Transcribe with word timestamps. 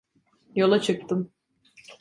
Yola 0.55 0.81
çıktım. 0.81 1.31